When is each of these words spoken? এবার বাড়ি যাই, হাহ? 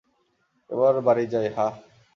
এবার 0.69 0.93
বাড়ি 1.07 1.25
যাই, 1.33 1.47
হাহ? 1.55 1.73